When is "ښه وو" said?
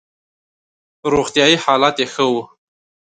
2.13-2.43